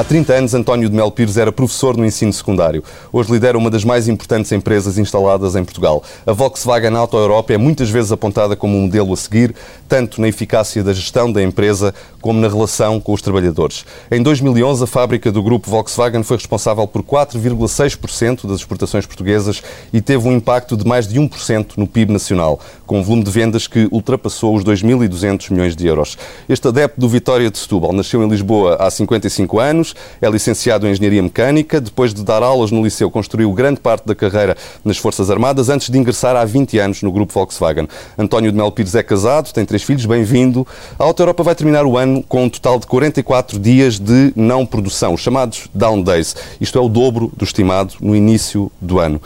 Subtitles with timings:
[0.00, 2.82] Há 30 anos, António de Mel Pires era professor no ensino secundário.
[3.12, 6.02] Hoje lidera uma das mais importantes empresas instaladas em Portugal.
[6.26, 9.54] A Volkswagen Auto Europa é muitas vezes apontada como um modelo a seguir,
[9.86, 13.84] tanto na eficácia da gestão da empresa como na relação com os trabalhadores.
[14.10, 19.62] Em 2011, a fábrica do grupo Volkswagen foi responsável por 4,6% das exportações portuguesas
[19.92, 23.30] e teve um impacto de mais de 1% no PIB nacional, com um volume de
[23.30, 26.16] vendas que ultrapassou os 2.200 milhões de euros.
[26.48, 30.86] Este adepto do Vitória de Setúbal nasceu em Lisboa há 55 anos anos, é licenciado
[30.86, 31.80] em Engenharia Mecânica.
[31.80, 35.90] Depois de dar aulas no liceu, construiu grande parte da carreira nas Forças Armadas, antes
[35.90, 37.88] de ingressar há 20 anos no grupo Volkswagen.
[38.18, 40.66] António de Mel Pires é casado, tem três filhos, bem-vindo.
[40.98, 44.64] A Auto Europa vai terminar o ano com um total de 44 dias de não
[44.64, 46.34] produção, chamados down days.
[46.60, 49.20] Isto é o dobro do estimado no início do ano.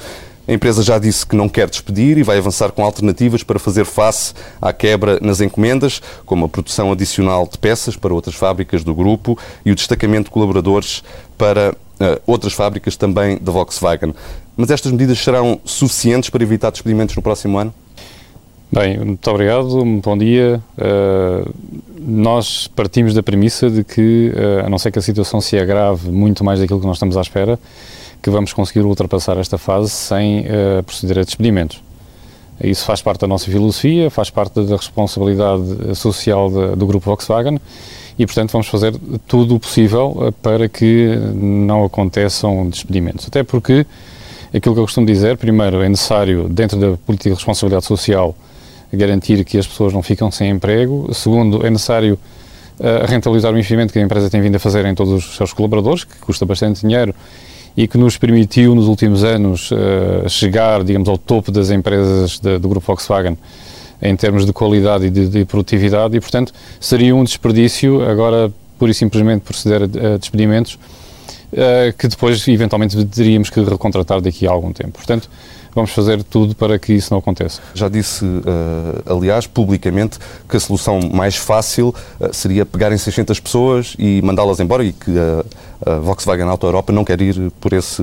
[0.47, 3.87] A empresa já disse que não quer despedir e vai avançar com alternativas para fazer
[3.87, 8.95] face à quebra nas encomendas, como a produção adicional de peças para outras fábricas do
[8.95, 11.03] grupo e o destacamento de colaboradores
[11.39, 14.15] para uh, outras fábricas também da Volkswagen.
[14.55, 17.73] Mas estas medidas serão suficientes para evitar despedimentos no próximo ano?
[18.71, 20.61] Bem, muito obrigado, bom dia.
[20.77, 21.55] Uh,
[21.99, 26.11] nós partimos da premissa de que, uh, a não ser que a situação se agrave
[26.11, 27.59] muito mais daquilo que nós estamos à espera,
[28.25, 31.83] que vamos conseguir ultrapassar esta fase sem uh, proceder a despedimentos.
[32.59, 37.61] Isso faz parte da nossa filosofia, faz parte da responsabilidade social de, do grupo Volkswagen
[38.19, 38.95] e, portanto, vamos fazer
[39.29, 43.27] tudo o possível eh, para que não aconteçam despedimentos.
[43.27, 43.85] Até porque,
[44.55, 48.35] aquilo que eu costumo dizer, primeiro, é necessário, dentro da política de responsabilidade social,
[48.93, 51.13] garantir que as pessoas não ficam sem emprego.
[51.13, 52.17] Segundo, é necessário
[52.79, 55.53] uh, rentabilizar o investimento que a empresa tem vindo a fazer em todos os seus
[55.53, 57.13] colaboradores, que custa bastante dinheiro
[57.77, 62.59] e que nos permitiu nos últimos anos uh, chegar, digamos, ao topo das empresas de,
[62.59, 63.37] do grupo Volkswagen
[64.01, 68.91] em termos de qualidade e de, de, produtividade e, portanto, seria um desperdício agora pura
[68.91, 74.51] e simplesmente proceder a, a despedimentos uh, que depois eventualmente teríamos que recontratar daqui a
[74.51, 74.93] algum tempo.
[74.93, 75.29] Portanto,
[75.75, 77.61] vamos fazer tudo para que isso não aconteça.
[77.75, 80.19] Já disse, uh, aliás, publicamente,
[80.49, 84.93] que a solução mais fácil uh, seria pegar em 600 pessoas e mandá-las embora e
[84.93, 85.11] que
[85.85, 88.03] a Volkswagen Auto Europa não quer ir por esse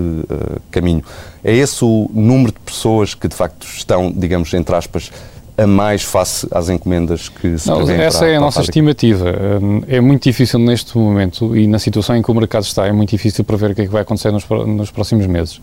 [0.70, 1.04] caminho.
[1.44, 5.12] É esse o número de pessoas que, de facto, estão, digamos, entre aspas,
[5.58, 9.34] a mais face às encomendas que se não, Essa para, é a nossa estimativa.
[9.88, 13.10] É muito difícil neste momento e na situação em que o mercado está, é muito
[13.10, 15.62] difícil prever o que é que vai acontecer nos, nos próximos meses.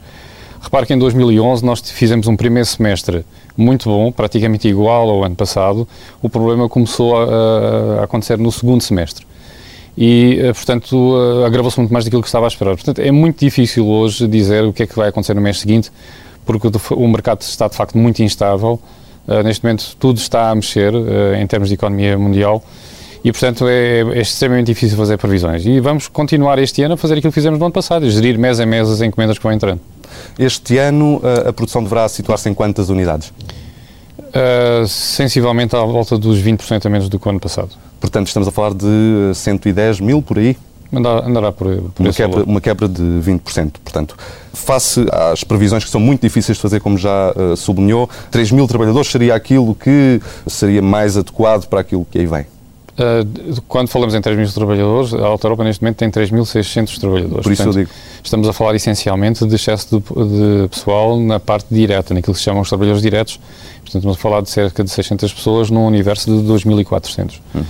[0.69, 3.25] Repare que em 2011 nós fizemos um primeiro semestre
[3.57, 5.89] muito bom, praticamente igual ao ano passado.
[6.21, 9.27] O problema começou a, a acontecer no segundo semestre
[9.97, 12.75] e, eh, portanto, eh, agravou-se muito mais daquilo que estava a esperar.
[12.75, 15.91] Portanto, é muito difícil hoje dizer o que é que vai acontecer no mês seguinte,
[16.45, 18.79] porque o mercado está, de facto, muito instável.
[19.27, 20.93] Uh, neste momento, tudo está a mexer
[21.41, 22.63] em termos de economia mundial
[23.25, 25.65] e, portanto, é, é, extremamente difícil fazer previsões.
[25.65, 28.61] E vamos continuar este ano a fazer aquilo que fizemos no ano passado, gerir mês
[28.61, 29.81] a mês as encomendas que vão entrando.
[30.39, 33.33] Este ano, a produção deverá situar-se em quantas unidades?
[34.29, 37.71] Uh, sensivelmente à volta dos 20% a menos do que o ano passado.
[37.99, 40.57] Portanto, estamos a falar de 110 mil por aí?
[40.93, 43.73] Andará por, por uma, quebra, uma quebra de 20%.
[43.83, 44.17] Portanto,
[44.53, 48.67] face às previsões que são muito difíceis de fazer, como já uh, sublinhou, 3 mil
[48.67, 52.47] trabalhadores seria aquilo que seria mais adequado para aquilo que aí vem?
[52.99, 57.43] Uh, quando falamos em 3 mil trabalhadores, a Alta Europa neste momento tem 3.600 trabalhadores.
[57.45, 57.97] Por isso Portanto, eu digo.
[58.25, 62.45] Estamos a falar essencialmente de excesso de, de pessoal na parte direta, naquilo que se
[62.45, 63.39] chamam os trabalhadores diretos,
[63.89, 67.41] Portanto, estamos a falar de cerca de 600 pessoas num universo de 2.400.
[67.55, 67.63] Uhum.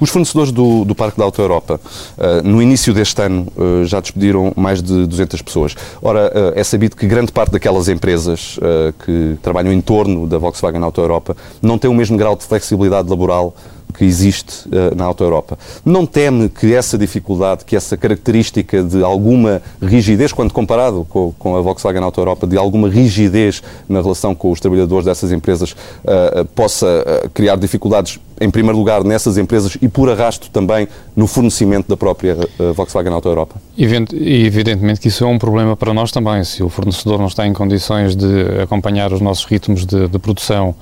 [0.00, 1.78] Os fornecedores do, do Parque da Auto Europa,
[2.16, 5.74] uh, no início deste ano, uh, já despediram mais de 200 pessoas.
[6.00, 8.58] Ora, é sabido que grande parte daquelas empresas
[9.04, 13.08] que trabalham em torno da Volkswagen Auto Europa não têm o mesmo grau de flexibilidade
[13.08, 13.54] laboral
[13.96, 15.58] que existe uh, na Auto Europa.
[15.84, 21.56] Não teme que essa dificuldade, que essa característica de alguma rigidez, quando comparado com, com
[21.56, 26.44] a Volkswagen Auto Europa, de alguma rigidez na relação com os trabalhadores dessas empresas, uh,
[26.54, 26.86] possa
[27.32, 32.36] criar dificuldades, em primeiro lugar, nessas empresas e, por arrasto, também no fornecimento da própria
[32.74, 33.56] Volkswagen Auto Europa?
[33.76, 36.44] Evidentemente que isso é um problema para nós também.
[36.44, 38.26] Se o fornecedor não está em condições de
[38.62, 40.74] acompanhar os nossos ritmos de, de produção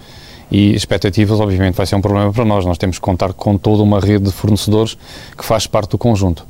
[0.51, 2.65] e expectativas, obviamente, vai ser um problema para nós.
[2.65, 4.97] Nós temos que contar com toda uma rede de fornecedores
[5.37, 6.47] que faz parte do conjunto.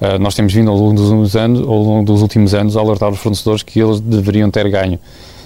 [0.00, 3.10] Uh, nós temos vindo ao longo, dos anos, ao longo dos últimos anos a alertar
[3.10, 4.98] os fornecedores que eles deveriam ter ganho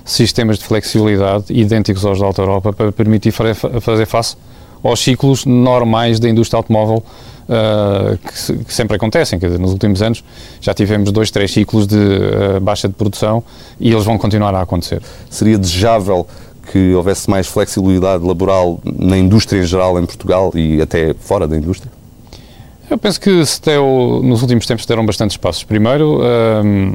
[0.06, 4.36] sistemas de flexibilidade idênticos aos da Alta Europa para permitir fazer face
[4.82, 7.02] aos ciclos normais da indústria automóvel
[7.48, 9.38] uh, que, que, sempre acontecem.
[9.38, 10.22] Quer dizer, nos últimos anos
[10.60, 13.42] já tivemos dois, três ciclos de uh, baixa de produção
[13.80, 15.02] e eles vão continuar a acontecer.
[15.28, 16.26] Seria desejável
[16.70, 21.56] que houvesse mais flexibilidade laboral na indústria em geral em Portugal e até fora da
[21.56, 21.90] indústria?
[22.88, 25.64] Eu penso que se deu, nos últimos tempos deram bastantes passos.
[25.64, 26.20] Primeiro,
[26.64, 26.92] hum,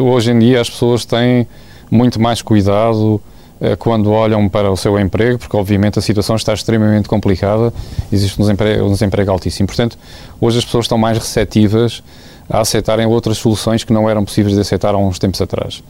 [0.00, 1.46] hoje em dia as pessoas têm
[1.90, 3.20] muito mais cuidado
[3.60, 7.72] uh, quando olham para o seu emprego, porque obviamente a situação está extremamente complicada,
[8.12, 9.66] existe um desemprego, um desemprego altíssimo.
[9.66, 9.98] Portanto,
[10.40, 12.02] hoje as pessoas estão mais receptivas
[12.48, 15.82] a aceitarem outras soluções que não eram possíveis de aceitar há uns tempos atrás.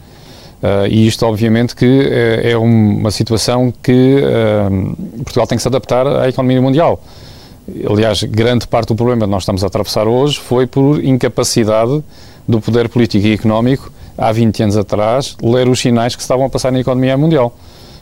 [0.63, 5.69] Uh, e isto, obviamente, que é, é uma situação que uh, Portugal tem que se
[5.69, 7.01] adaptar à economia mundial.
[7.89, 12.03] Aliás, grande parte do problema que nós estamos a atravessar hoje foi por incapacidade
[12.47, 16.51] do poder político e económico, há 20 anos atrás, ler os sinais que estavam a
[16.51, 17.57] passar na economia mundial.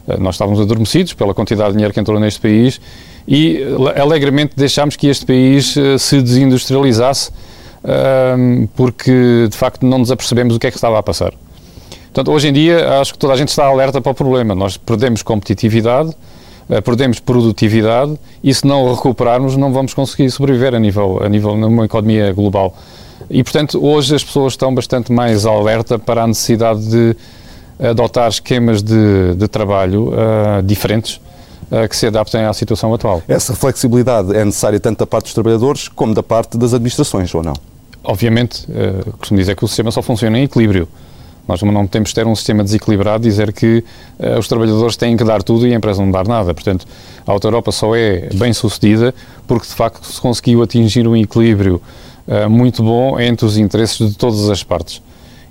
[0.07, 2.81] Uh, nós estávamos adormecidos pela quantidade de dinheiro que entrou neste país
[3.29, 3.61] e
[4.01, 7.33] alegremente deixámos que este país se desindustrializasse
[8.77, 11.33] porque, de facto, não nos apercebemos o que é que estava a passar.
[12.17, 14.55] Portanto, hoje em dia, acho que toda a gente está alerta para o problema.
[14.55, 16.17] Nós perdemos competitividade,
[16.67, 21.55] eh, perdemos produtividade e se não recuperarmos não vamos conseguir sobreviver a nível, a nível
[21.59, 22.75] numa economia global.
[23.29, 27.15] E, portanto, hoje as pessoas estão bastante mais alerta para a necessidade de
[27.79, 31.21] adotar esquemas de, de trabalho uh, diferentes
[31.71, 33.23] uh, que se adaptem à situação atual.
[33.29, 37.43] Essa flexibilidade é necessária tanto da parte dos trabalhadores como da parte das administrações, ou
[37.43, 37.53] não?
[38.03, 40.89] Obviamente, uh, costumo dizer que o sistema só funciona em equilíbrio.
[41.47, 43.85] Nós não de ter um sistema desequilibrado e dizer que
[44.19, 46.53] uh, os trabalhadores têm que dar tudo e a empresa não dar nada.
[46.53, 46.87] Portanto,
[47.27, 49.15] a Auto Europa só é bem sucedida
[49.47, 51.81] porque, de facto, se conseguiu atingir um equilíbrio
[52.27, 55.01] uh, muito bom entre os interesses de todas as partes.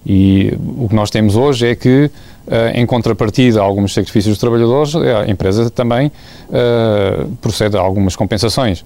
[0.06, 2.12] E o que nós temos hoje é que,
[2.48, 6.12] uh, em contrapartida a alguns sacrifícios dos trabalhadores, a empresa também
[7.42, 8.84] procede a algumas compensações.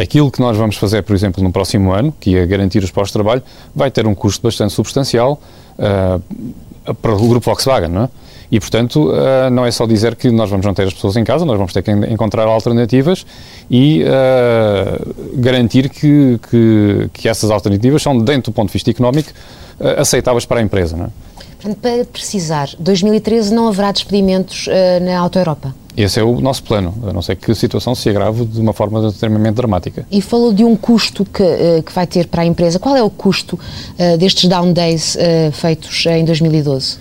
[0.00, 3.10] Aquilo que nós vamos fazer, por exemplo, no próximo ano, que é garantir os postos
[3.10, 3.42] de trabalho,
[3.74, 5.38] vai ter um custo bastante substancial
[5.78, 8.08] uh, para o grupo Volkswagen, não é?
[8.50, 11.44] E, portanto, uh, não é só dizer que nós vamos manter as pessoas em casa,
[11.44, 13.26] nós vamos ter que encontrar alternativas
[13.70, 19.30] e uh, garantir que, que, que, essas alternativas são, dentro do ponto de vista económico,
[19.98, 20.96] aceitáveis para a empresa.
[20.96, 21.08] Não é?
[21.60, 24.66] Portanto, para precisar, 2013 não haverá despedimentos
[25.02, 25.74] na Auto Europa?
[25.96, 28.72] Esse é o nosso plano, a não ser que a situação se agrave de uma
[28.72, 30.06] forma extremamente dramática.
[30.10, 32.78] E falou de um custo que, eh, que vai ter para a empresa.
[32.78, 36.98] Qual é o custo uh, destes down days uh, feitos em 2012?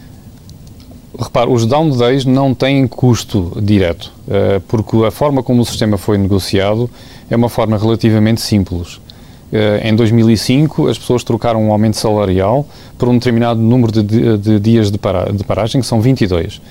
[1.18, 5.98] Repare, os down days não têm custo direto, uh, porque a forma como o sistema
[5.98, 6.90] foi negociado
[7.30, 9.00] é uma forma relativamente simples.
[9.84, 12.68] Em 2005, as pessoas trocaram um aumento salarial
[12.98, 16.62] por um determinado número de, de dias de, para, de paragem, que são 22.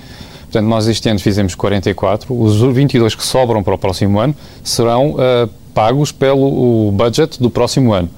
[0.42, 4.34] Portanto, nós este ano fizemos 44, os 22 que sobram para o próximo ano
[4.64, 8.08] serão uh, pagos pelo budget do próximo ano.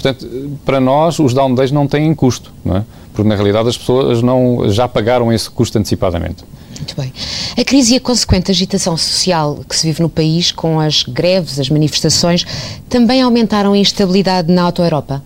[0.00, 0.26] Portanto,
[0.64, 2.84] para nós, os down days não têm custo, não é?
[3.20, 6.42] Porque na realidade as pessoas não, já pagaram esse custo antecipadamente.
[6.78, 7.12] Muito bem.
[7.56, 11.60] A crise e a consequente agitação social que se vive no país, com as greves,
[11.60, 12.46] as manifestações,
[12.88, 15.22] também aumentaram a instabilidade na Auto-Europa?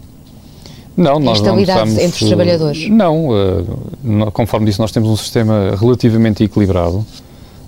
[0.96, 2.88] Não, nós não estamos, entre os trabalhadores?
[2.88, 7.06] Não, uh, conforme disse, nós temos um sistema relativamente equilibrado.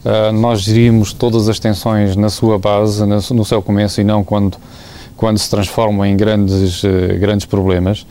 [0.04, 4.56] Uh, nós gerimos todas as tensões na sua base, no seu começo e não quando,
[5.16, 6.82] quando se transformam em grandes,
[7.20, 8.04] grandes problemas.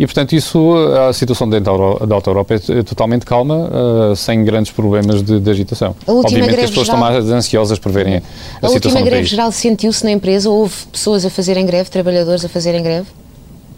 [0.00, 0.74] E, portanto, isso,
[1.08, 5.50] a situação dentro da Alta Europa é totalmente calma, uh, sem grandes problemas de, de
[5.50, 5.94] agitação.
[6.06, 7.02] Obviamente que as pessoas geral...
[7.02, 10.48] estão mais ansiosas por verem a, a, a situação última greve geral sentiu-se na empresa?
[10.48, 13.08] Houve pessoas a fazerem greve, trabalhadores a fazerem greve?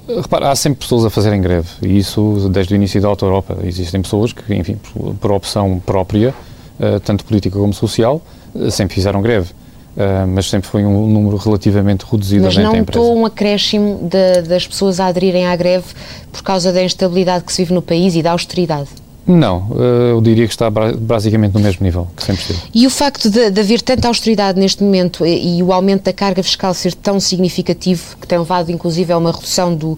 [0.06, 3.58] Repara, há sempre pessoas a fazerem greve, e isso desde o início da Auto Europa.
[3.64, 6.32] Existem pessoas que, enfim, por, por opção própria,
[6.78, 8.22] uh, tanto política como social,
[8.54, 9.48] uh, sempre fizeram greve.
[9.94, 12.84] Uh, mas sempre foi um número relativamente reduzido mas da empresa.
[12.86, 15.84] Mas não notou um acréscimo de, das pessoas a aderirem à greve
[16.32, 18.88] por causa da instabilidade que se vive no país e da austeridade?
[19.26, 22.60] Não, eh, eu diria que está basicamente no mesmo nível que sempre esteve.
[22.74, 26.12] E o facto de, de, haver tanta austeridade neste momento e, e, o aumento da
[26.12, 29.96] carga fiscal ser tão significativo, que tem levado inclusive a uma redução do,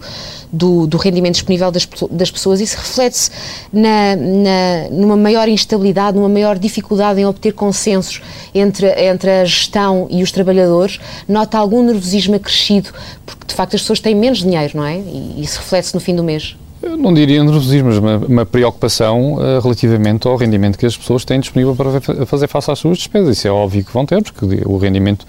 [0.53, 3.31] do, do rendimento disponível das, das pessoas, isso reflete-se
[3.73, 8.21] na, na, numa maior instabilidade, numa maior dificuldade em obter consensos
[8.53, 10.99] entre, entre a gestão e os trabalhadores?
[11.27, 12.91] Nota algum nervosismo acrescido,
[13.25, 14.99] porque de facto as pessoas têm menos dinheiro, não é?
[14.99, 16.55] E isso reflete-se no fim do mês.
[16.81, 21.23] Eu não diria nervosismo, mas uma, uma preocupação uh, relativamente ao rendimento que as pessoas
[21.23, 23.37] têm disponível para fazer face às suas despesas.
[23.37, 25.25] Isso é óbvio que vão ter, porque o rendimento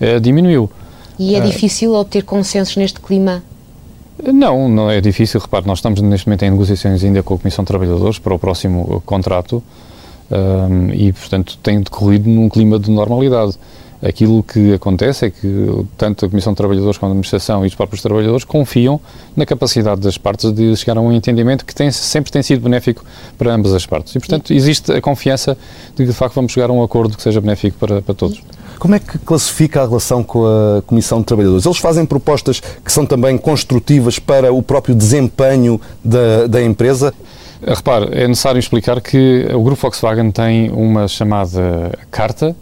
[0.00, 0.70] uh, diminuiu.
[1.18, 3.42] E é uh, difícil obter consensos neste clima?
[4.32, 5.40] Não, não é difícil.
[5.40, 8.38] Repare, nós estamos neste momento em negociações ainda com a Comissão de Trabalhadores para o
[8.38, 9.62] próximo contrato
[10.92, 13.56] e, portanto, tem decorrido num clima de normalidade.
[14.00, 17.74] Aquilo que acontece é que tanto a Comissão de Trabalhadores como a Administração e os
[17.74, 19.00] próprios trabalhadores confiam
[19.36, 23.04] na capacidade das partes de chegar a um entendimento que tem, sempre tem sido benéfico
[23.36, 24.14] para ambas as partes.
[24.14, 25.58] E, portanto, existe a confiança
[25.96, 28.40] de que, de facto, vamos chegar a um acordo que seja benéfico para, para todos.
[28.78, 31.66] Como é que classifica a relação com a Comissão de Trabalhadores?
[31.66, 37.12] Eles fazem propostas que são também construtivas para o próprio desempenho da, da empresa?
[37.66, 42.54] Repare, é necessário explicar que o Grupo Volkswagen tem uma chamada carta,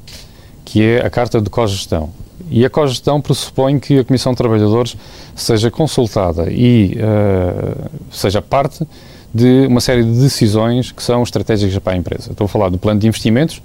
[0.67, 2.11] que é a carta de cogestão.
[2.51, 4.97] E a cogestão pressupõe que a Comissão de Trabalhadores
[5.35, 8.87] seja consultada e uh, seja parte
[9.33, 12.33] de uma série de decisões que são estratégicas para a empresa.
[12.33, 13.63] Estou a falar do plano de investimentos,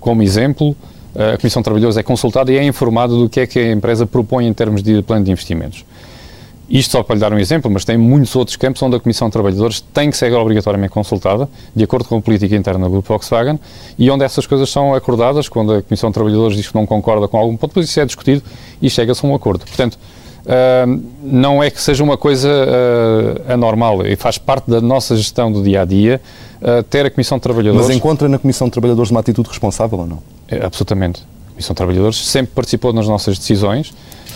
[0.00, 0.76] como exemplo,
[1.14, 4.06] a Comissão de Trabalhadores é consultada e é informada do que é que a empresa
[4.06, 5.84] propõe em termos de plano de investimentos.
[6.68, 9.28] Isto só para lhe dar um exemplo, mas tem muitos outros campos onde a Comissão
[9.28, 13.08] de Trabalhadores tem que ser obrigatoriamente consultada, de acordo com a política interna do Grupo
[13.08, 13.60] Volkswagen,
[13.98, 17.28] e onde essas coisas são acordadas, quando a Comissão de Trabalhadores diz que não concorda
[17.28, 18.42] com algum ponto, depois isso é discutido
[18.80, 19.66] e chega-se a um acordo.
[19.66, 19.98] Portanto,
[20.46, 25.52] uh, não é que seja uma coisa uh, anormal, e faz parte da nossa gestão
[25.52, 26.18] do dia a dia
[26.62, 27.88] uh, ter a Comissão de Trabalhadores.
[27.88, 30.18] Mas encontra na Comissão de Trabalhadores uma atitude responsável ou não?
[30.48, 31.22] É, absolutamente.
[31.48, 33.92] A Comissão de Trabalhadores sempre participou nas nossas decisões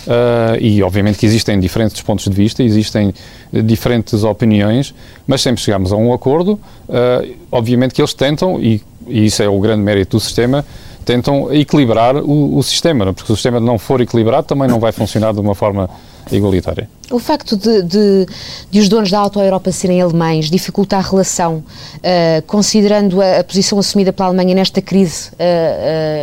[0.07, 3.13] Uh, e obviamente que existem diferentes pontos de vista, existem
[3.51, 4.93] diferentes opiniões,
[5.27, 6.59] mas sempre chegamos a um acordo.
[6.87, 10.65] Uh, obviamente que eles tentam, e, e, isso é o grande mérito do sistema,
[11.03, 13.13] tentam equilibrar o, o sistema, não?
[13.13, 15.89] porque se o sistema não for equilibrado também não vai funcionar de uma forma
[16.31, 16.87] igualitária.
[17.09, 18.27] O facto de, de,
[18.69, 23.43] de, os donos da Auto Europa serem alemães dificulta a relação, uh, considerando a, a,
[23.43, 25.31] posição assumida pela Alemanha nesta crise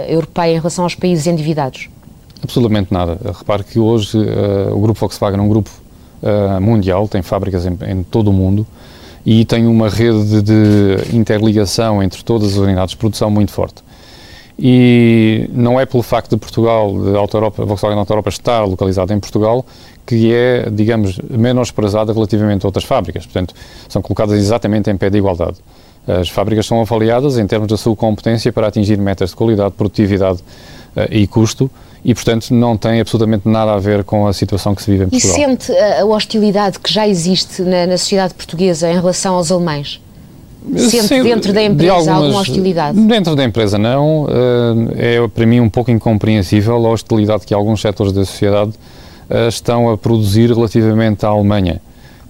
[0.08, 1.88] europeia em relação aos países endividados?
[2.42, 3.18] Absolutamente nada.
[3.24, 5.70] Repare que hoje uh, o grupo Volkswagen é um grupo
[6.22, 8.66] uh, mundial, tem fábricas em, em, todo o mundo
[9.24, 13.82] e tem uma rede de interligação entre todas as unidades de produção muito forte.
[14.58, 19.12] E não é pelo facto de Portugal, de Auto Europa, Volkswagen Auto Europa estar localizada
[19.12, 19.66] em Portugal,
[20.06, 23.26] que é, digamos, menosprezada relativamente a outras fábricas.
[23.26, 23.54] Portanto,
[23.88, 25.56] são colocadas exatamente em pé de igualdade.
[26.06, 30.38] As fábricas são avaliadas em termos da sua competência para atingir metas de qualidade, produtividade
[30.96, 31.68] uh, e custo
[32.04, 35.08] e, portanto, não tem absolutamente nada a ver com a situação que se vive em
[35.08, 35.36] Portugal.
[35.36, 40.00] E sente a, hostilidade que já existe na, na sociedade portuguesa em relação aos alemães?
[40.74, 43.00] Sente Sim, dentro da empresa de algumas, alguma hostilidade?
[43.00, 44.26] Dentro da empresa não.
[44.98, 48.72] Eh, é para mim um pouco incompreensível a hostilidade que alguns setores da sociedade
[49.30, 51.80] eh, estão a produzir relativamente à Alemanha.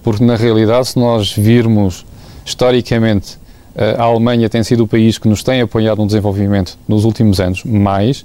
[0.03, 2.05] Porque na realidade, se nós virmos
[2.45, 3.39] historicamente,
[3.75, 7.39] eh, a Alemanha tem sido o país que nos tem apoiado no desenvolvimento nos últimos
[7.39, 8.23] anos, mais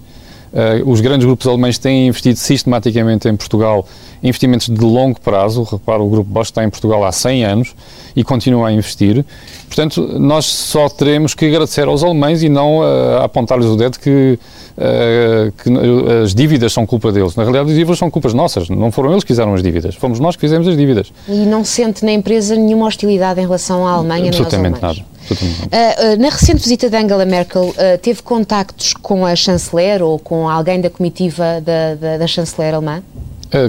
[0.53, 3.87] Uh, os grandes grupos alemães têm investido sistematicamente em Portugal
[4.23, 5.63] investimentos de longo prazo.
[5.65, 7.75] Repara, o Grupo Bosch está em Portugal há 100 anos
[8.15, 9.25] e continua a investir.
[9.67, 14.39] Portanto, nós só teremos que agradecer aos alemães e não uh, apontar-lhes o dedo que,
[14.77, 17.35] uh, que, as dívidas são culpa deles.
[17.35, 18.69] Na realidade, as dívidas são culpas nossas.
[18.69, 19.95] Não foram eles que fizeram as dívidas.
[19.95, 21.13] Fomos nós que fizemos as dívidas.
[21.27, 24.99] E não sente na empresa nenhuma hostilidade em relação à Alemanha Absolutamente nem aos alemães?
[24.99, 25.12] Nada.
[25.31, 30.19] Uh, uh, na recente visita de Angela Merkel, uh, teve contactos com a chanceler ou
[30.19, 33.03] com alguém da comitiva da, da, da chanceler alemã?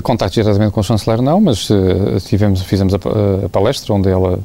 [0.02, 1.68] Contactos diretamente com a chanceler não, mas
[2.26, 2.98] tivemos, fizemos a,
[3.46, 4.40] a, palestra onde ela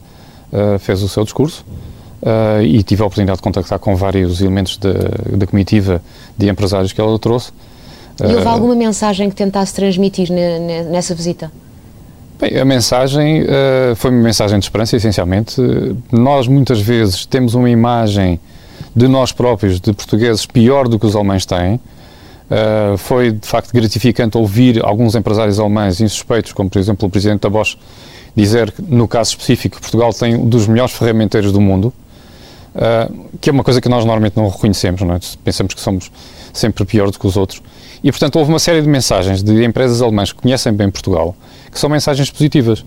[0.80, 1.64] fez o seu discurso
[2.60, 6.02] e tive a oportunidade de contactar com vários elementos da comitiva
[6.36, 7.52] de empresários que ela trouxe.
[8.20, 10.28] E houve alguma mensagem que tentasse transmitir
[10.90, 11.52] nessa visita?
[12.40, 15.60] Bem, a mensagem uh, foi uma mensagem de esperança, essencialmente.
[16.12, 18.38] Nós, muitas vezes, temos uma imagem
[18.94, 21.74] de nós próprios, de portugueses, pior do que os alemães têm.
[21.74, 27.40] Uh, foi, de facto, gratificante ouvir alguns empresários alemães insuspeitos, como, por exemplo, o presidente
[27.40, 27.76] da Bosch,
[28.36, 31.92] dizer que, no caso específico, Portugal tem um dos melhores ferramenteiros do mundo,
[32.76, 35.18] uh, que é uma coisa que nós normalmente não reconhecemos, não é?
[35.42, 36.08] Pensamos que somos
[36.52, 37.60] sempre pior do que os outros.
[38.02, 41.34] E, portanto, houve uma série de mensagens de empresas alemãs que conhecem bem Portugal,
[41.70, 42.84] que são mensagens positivas.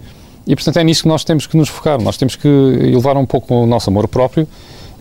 [0.47, 2.01] E, portanto, é nisso que nós temos que nos focar.
[2.01, 4.47] Nós temos que elevar um pouco o nosso amor próprio.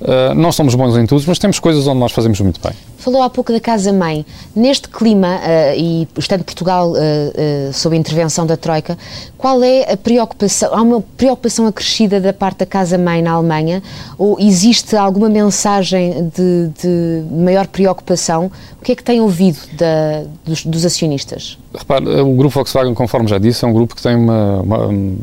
[0.01, 2.73] Uh, não somos bons em tudo, mas temos coisas onde nós fazemos muito bem.
[2.97, 4.25] Falou há pouco da Casa-Mãe.
[4.57, 8.97] Neste clima, uh, e estando Portugal uh, sob a intervenção da Troika,
[9.37, 10.71] qual é a preocupação?
[10.73, 13.83] Há uma preocupação acrescida da parte da Casa-Mãe na Alemanha?
[14.17, 18.51] Ou existe alguma mensagem de, de, maior preocupação?
[18.81, 21.59] O que é que tem ouvido da, dos, dos, acionistas?
[21.77, 25.19] Repare, o Grupo Volkswagen, conforme já disse, é um grupo que tem uma, uma, um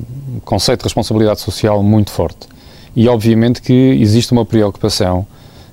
[0.45, 2.47] conceito de responsabilidade social muito forte
[2.97, 5.23] e obviamente que existe uma preocupação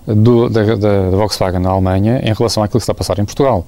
[0.07, 3.25] do, da, da, da, Volkswagen na Alemanha em relação àquilo que está a passar em
[3.25, 3.66] Portugal.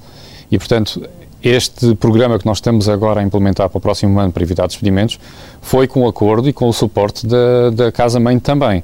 [0.51, 1.01] E, portanto,
[1.41, 5.19] este programa que nós estamos agora a implementar para o próximo ano para evitar despedimentos
[5.59, 8.83] foi com o acordo e com o suporte da, da Casa-Mãe também.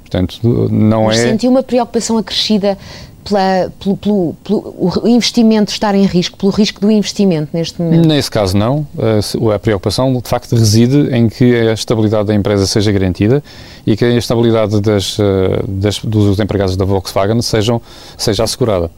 [0.00, 0.38] Portanto,
[0.70, 1.28] não Mas é...
[1.28, 2.78] sentiu uma preocupação acrescida
[3.24, 8.06] pela, pelo, pelo, pelo, o investimento estar em risco, pelo risco do investimento neste momento?
[8.06, 8.86] Nesse caso não.
[8.98, 13.42] A, a preocupação de facto reside em que a estabilidade da empresa seja garantida
[13.86, 17.80] e que a estabilidade das, eh, das, dos empregados da Volkswagen sejam,
[18.16, 18.90] seja assegurada.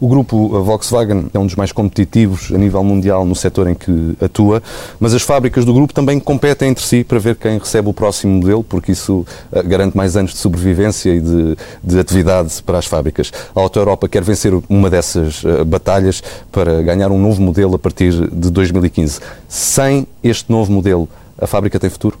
[0.00, 4.16] O grupo Volkswagen é um dos mais competitivos a nível mundial no setor em que
[4.20, 4.62] atua,
[4.98, 8.34] mas as fábricas do grupo também competem entre si para ver quem recebe o próximo
[8.34, 12.86] modelo, porque isso uh, garante mais anos de sobrevivência e de, de, atividade para as
[12.86, 13.32] fábricas.
[13.54, 17.78] A Auto Europa quer vencer uma dessas uh, batalhas para ganhar um novo modelo a
[17.78, 19.20] partir de 2015.
[19.48, 22.18] Sem este novo modelo, a fábrica tem futuro?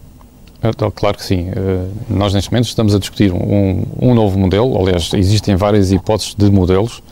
[0.62, 1.48] Então, claro que sim.
[1.50, 4.80] Uh, nós, neste momento, estamos a discutir um, um novo modelo.
[4.80, 7.02] Aliás, existem várias hipóteses de modelos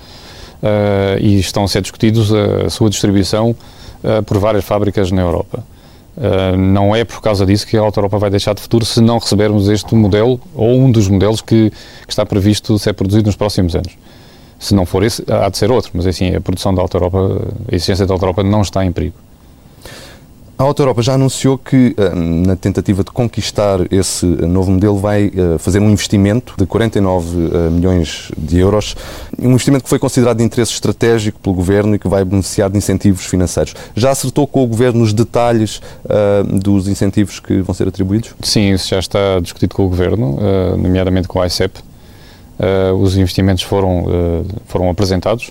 [1.20, 5.62] e estão a ser discutidos a, a sua distribuição uh, por várias fábricas na Europa.
[6.58, 9.18] não é por causa disso que a Auto Europa vai deixar de futuro se não
[9.18, 13.74] recebermos este modelo ou um dos modelos que, que está previsto ser produzido nos próximos
[13.74, 13.96] anos.
[14.58, 17.18] Se não for esse, há de ser outro, mas assim, a produção da Auto Europa,
[17.70, 19.14] a existência da Auto Europa não está em perigo.
[20.60, 25.32] A Auto Europa já anunciou que, eh, na tentativa de conquistar esse novo modelo, vai
[25.34, 28.94] eh, fazer um investimento de 49 eh, milhões de euros,
[29.38, 32.76] um investimento que foi considerado de interesse estratégico pelo Governo e que vai beneficiar de
[32.76, 33.74] incentivos financeiros.
[33.96, 35.80] Já acertou com o Governo os detalhes
[36.62, 38.34] dos incentivos que vão ser atribuídos?
[38.42, 40.38] Sim, isso já está discutido com o Governo,
[40.76, 41.80] nomeadamente com a ICEP.
[43.00, 44.04] Os investimentos foram,
[44.66, 45.50] foram apresentados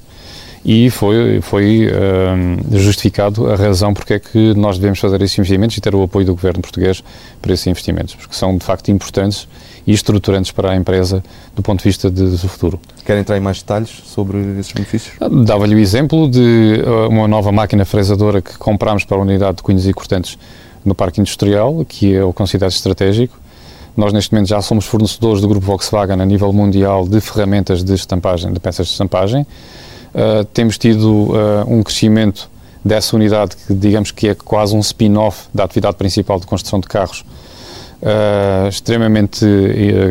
[0.64, 5.78] e foi, foi uh, justificado a razão porque é que nós devemos fazer esses investimentos
[5.78, 7.04] e ter o apoio do governo português
[7.42, 9.48] para esses investimentos, porque são de facto importantes
[9.88, 11.24] e estruturantes para a empresa
[11.56, 12.80] do ponto de vista de, do futuro.
[13.06, 15.16] Quer entrar em mais detalhes sobre esses benefícios?
[15.46, 19.64] Dava-lhe o exemplo de uh, uma nova máquina fresadora que comprámos para a unidade de
[19.64, 20.38] cunhos e cortantes
[20.84, 23.38] no Parque Industrial, que é o considerado estratégico.
[23.98, 27.94] Nós, neste momento, já somos fornecedores do grupo Volkswagen a nível mundial de ferramentas de
[27.94, 29.46] estampagem, de peças de estampagem.
[30.20, 32.50] Uh, temos tido uh, um crescimento
[32.84, 36.88] dessa unidade que digamos que é quase um spin-off da atividade principal de construção de
[36.88, 37.24] carros
[38.02, 39.46] uh, extremamente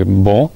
[0.07, 0.51] bom.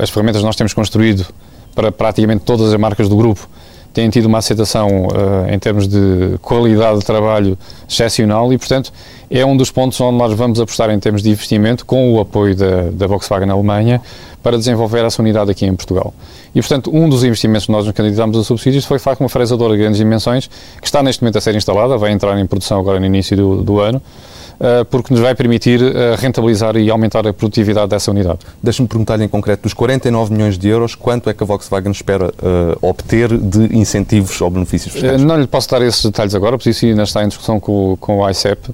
[0.00, 1.24] as ferramentas que nós temos construído
[1.72, 3.48] para praticamente todas as marcas do grupo
[3.92, 8.92] têm tido uma aceitação uh, em termos de qualidade de trabalho excepcional e, portanto,
[9.30, 12.54] é um dos pontos onde nós vamos apostar em termos de investimento com o apoio
[12.54, 14.00] da, da Volkswagen na Alemanha
[14.42, 16.12] para desenvolver essa unidade aqui em Portugal.
[16.54, 19.28] E, portanto, um dos investimentos que nós nos candidatamos a subsídios foi, de facto, uma
[19.28, 20.48] fresadora de grandes dimensões
[20.80, 23.62] que está neste momento a ser instalada, vai entrar em produção agora no início do,
[23.62, 24.41] do ano, eh,
[24.90, 28.40] porque nos vai permitir eh, rentabilizar e aumentar a produtividade dessa unidade.
[28.62, 32.28] Deixe-me perguntar-lhe em concreto, dos 49 milhões de euros, quanto é que a Volkswagen espera
[32.28, 35.22] uh, obter de incentivos ou benefícios fiscais?
[35.22, 38.18] Não lhe posso dar esses detalhes agora, porque isso ainda está em discussão com, com
[38.18, 38.70] o ICEP.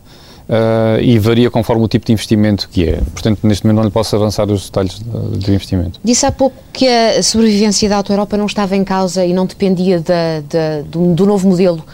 [0.49, 3.01] Uh, e varia conforme o tipo de investimento que é.
[3.13, 6.01] Portanto, neste momento não lhe posso avançar os detalhes do investimento.
[6.03, 9.45] Disse há pouco que a sobrevivência da Auto Europa não estava em causa e não
[9.45, 11.85] dependia da, da, do, do, novo modelo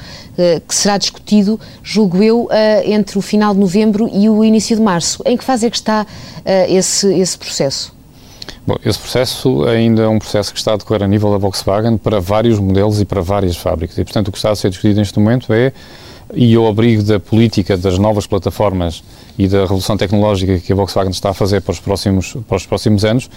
[0.66, 2.50] que será discutido, julgo eu, uh,
[2.84, 5.22] entre o final de novembro e o início de março.
[5.24, 6.06] Em que fase é que está
[6.68, 7.94] esse, esse processo?
[8.66, 11.98] Bom, esse processo ainda é um processo que está a decorrer a nível da Volkswagen
[11.98, 13.98] para vários modelos e para várias fábricas.
[13.98, 15.72] E, portanto, o que está a ser discutido neste momento é
[16.32, 19.04] e o abrigo da política das novas plataformas
[19.38, 22.66] e da revolução tecnológica que a Volkswagen está a fazer para os próximos, para os
[22.66, 23.28] próximos anos,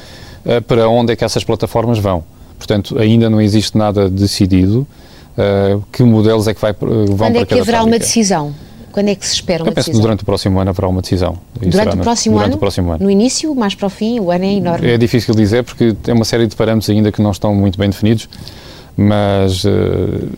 [0.67, 2.23] para onde é que essas plataformas vão.
[2.57, 4.87] Portanto, ainda não existe nada decidido.
[5.37, 8.55] Uh, que modelos é que vai, vão Quando para é que haverá uma decisão?
[8.91, 10.01] Quando é que se espera uma Eu penso decisão?
[10.01, 11.37] que durante o próximo ano haverá uma decisão.
[11.61, 12.55] Durante, o próximo, durante ano?
[12.55, 13.03] o próximo ano?
[13.03, 14.89] No início, mais para o fim, o ano é enorme.
[14.89, 17.89] É difícil dizer porque tem uma série de parâmetros ainda que não estão muito bem
[17.89, 18.27] definidos
[18.97, 19.69] mas uh,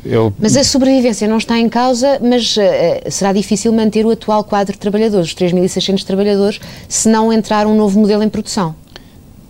[0.04, 0.34] eu...
[0.38, 2.62] Mas a sobrevivência não está em causa, mas uh,
[3.10, 6.60] será difícil manter o atual quadro de trabalhadores, os 3.600 trabalhadores,
[6.90, 8.76] se não entrar um novo modelo em produção?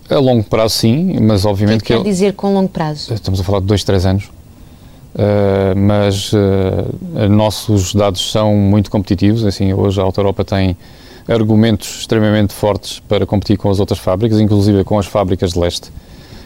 [0.08, 2.12] A longo prazo sim, mas obviamente o que, é que quer eu...
[2.12, 3.12] dizer com longo prazo?
[3.12, 4.30] Estamos a falar de dois, três anos.
[5.14, 9.44] Uh, mas uh, nossos dados são muito competitivos.
[9.44, 10.76] Assim, hoje a Auto Europa tem
[11.28, 15.90] argumentos extremamente fortes para competir com as outras fábricas, inclusive com as fábricas de leste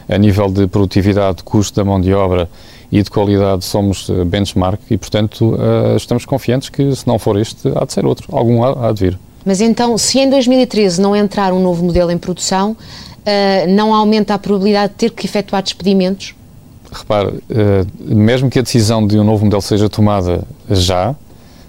[0.07, 2.49] a nível de produtividade, custo da mão de obra
[2.91, 7.39] e de qualidade somos eh, benchmark e, portanto, uh, estamos confiantes que se não for
[7.39, 9.19] este, há de ser outro, algum há, há de vir.
[9.43, 12.75] Mas então, se em 2013 não entrar um novo modelo em produção,
[13.69, 16.35] não aumenta a probabilidade de ter que efetuar despedimentos?
[16.97, 21.15] Repare, uh, mesmo que a decisão de um novo modelo seja tomada já,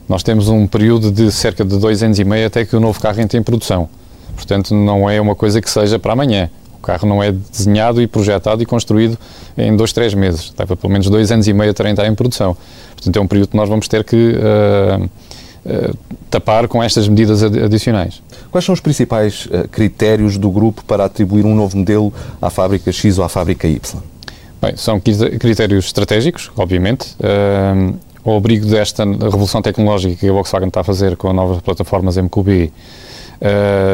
[0.09, 3.01] nós temos um período de cerca de dois anos e meio até que o novo
[3.01, 3.89] carro entre em produção.
[4.35, 6.49] Portanto, não é uma coisa que seja para amanhã
[6.87, 9.19] carro não é desenhado e projetado e construído
[9.59, 10.55] em dois, três meses.
[10.57, 12.57] Leva pelo menos dois anos e meio até entrar em produção.
[12.95, 15.99] Portanto, é um período que nós vamos ter que uh, uh,
[16.31, 18.23] tapar com estas medidas adicionais.
[18.51, 22.93] Quais são os principais uh, critérios do grupo para atribuir um novo modelo à fábrica
[22.93, 24.01] X ou à fábrica Y?
[24.66, 27.14] Bem, são critérios estratégicos, obviamente.
[28.24, 32.16] o abrigo desta revolução tecnológica que a Volkswagen está a fazer com as novas plataformas
[32.16, 32.72] MQB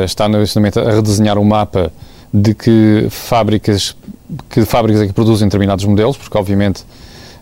[0.06, 1.92] está neste momento a redesenhar o mapa
[2.32, 3.94] de que fábricas
[4.48, 6.84] que fábricas é que produzem determinados modelos, porque obviamente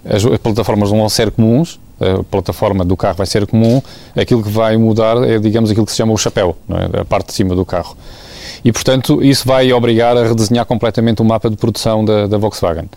[0.04, 3.80] as, as plataformas não vão ser comuns, a plataforma do carro vai ser comum,
[4.16, 7.02] aquilo que vai mudar é, digamos, aquilo que se chama o chapéu, é?
[7.02, 7.96] a parte de cima do carro.
[8.64, 12.88] E, portanto, isso vai obrigar a redesenhar completamente o mapa de produção da, da Volkswagen.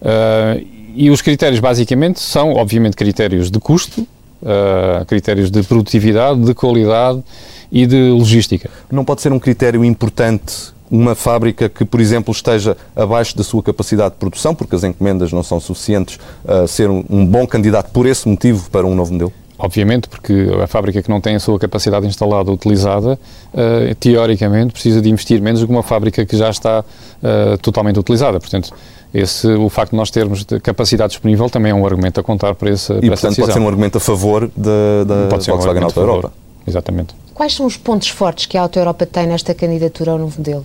[0.00, 4.02] Uh, e os critérios, basicamente, são, obviamente, critérios de custo,
[4.42, 7.22] uh, critérios de produtividade, de qualidade
[7.70, 8.68] e de logística.
[8.90, 13.62] Não pode ser um critério importante uma fábrica que, por exemplo, esteja abaixo da sua
[13.62, 17.92] capacidade de produção, porque as encomendas não são suficientes a ser um, um bom candidato
[17.92, 19.32] por esse motivo para um novo modelo?
[19.56, 23.18] Obviamente, porque a fábrica que não tem a sua capacidade instalada utilizada,
[23.52, 27.98] uh, teoricamente, precisa de investir menos do que uma fábrica que já está uh, totalmente
[28.00, 28.40] utilizada.
[28.40, 28.72] Portanto,
[29.12, 32.54] esse, o facto de nós termos de capacidade disponível também é um argumento a contar
[32.54, 35.84] para, essa, e, para portanto, pode ser um argumento a favor da, da Volkswagen um
[35.84, 36.32] Auto Europa.
[36.66, 37.14] Exatamente.
[37.34, 40.64] Quais são os pontos fortes que a Auto Europa tem nesta candidatura ao novo modelo?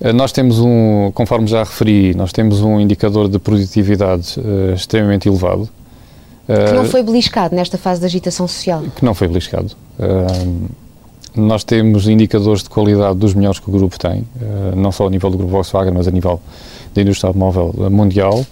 [0.00, 5.28] Eh, nós temos um, conforme já referi, nós temos um indicador de produtividade uh, extremamente
[5.28, 5.68] elevado.
[6.46, 8.82] Que não foi beliscado nesta fase de agitação social.
[8.96, 9.72] Que não foi beliscado.
[9.98, 10.68] Uh,
[11.36, 15.10] nós temos indicadores de qualidade dos melhores que o grupo tem, uh, não só a
[15.10, 16.40] nível do grupo Volkswagen, mas a nível
[16.94, 18.44] da indústria automóvel mundial.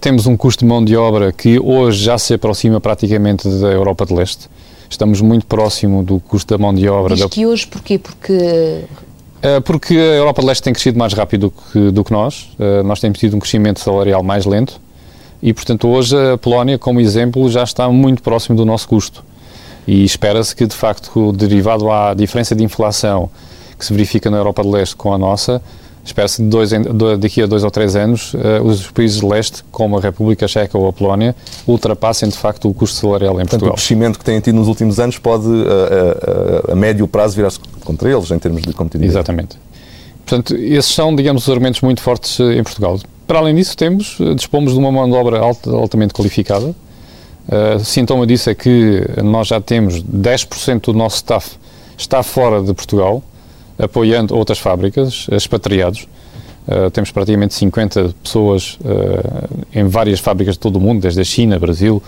[0.00, 4.06] temos um custo de mão de obra que hoje já se aproxima praticamente da Europa
[4.06, 4.48] de Leste.
[4.88, 7.14] Estamos muito próximo do custo da mão de obra.
[7.14, 7.98] Diz que hoje porquê?
[7.98, 8.84] Porque
[9.42, 12.50] eh, porque a Europa de Leste tem crescido mais rápido do que, do que nós,
[12.58, 14.80] uh, nós temos tido um crescimento salarial mais lento
[15.42, 19.24] e, portanto, hoje a Polónia, como exemplo, já está muito próximo do nosso custo.
[19.86, 23.30] E espera-se que, de facto, derivado à diferença de inflação
[23.78, 25.62] que se verifica na Europa de Leste com a nossa,
[26.10, 26.42] espera-se
[27.18, 30.76] daqui a dois ou três anos uh, os países de leste, como a República Checa
[30.76, 31.34] ou a Polónia,
[31.66, 33.72] ultrapassem de facto o custo salarial em Portanto, Portugal.
[33.72, 37.58] o crescimento que têm tido nos últimos anos pode, a, a, a médio prazo, virar-se
[37.84, 39.18] contra eles em termos de competitividade.
[39.18, 39.56] Exatamente.
[40.24, 42.98] Portanto, esses são, digamos, os argumentos muito fortes em Portugal.
[43.26, 46.66] Para além disso, temos, dispomos de uma mão de obra alt, altamente qualificada.
[46.66, 51.58] Uh, sintoma disso é que nós já temos 10% do nosso staff
[52.00, 53.22] está fora de Portugal,
[53.80, 56.06] apoiando outras fábricas, expatriados.
[56.68, 61.24] Uh, temos praticamente 50 pessoas uh, em várias fábricas de todo o mundo, desde a
[61.24, 62.02] China, Brasil,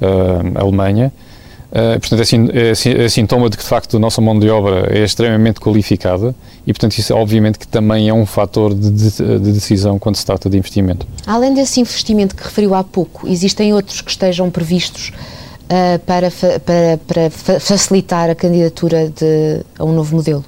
[0.00, 1.12] uh, Alemanha.
[2.00, 5.04] portanto, é, é, é, sintoma de que, de facto, a nossa mão de obra é
[5.04, 6.34] extremamente qualificada
[6.66, 10.24] e, portanto, isso obviamente que também é um fator de, de, de decisão quando se
[10.24, 11.06] trata de investimento.
[11.26, 15.12] Além desse investimento que referiu há pouco, existem outros que estejam previstos
[16.06, 16.30] para,
[16.64, 20.42] para, para facilitar a candidatura de, a um novo modelo?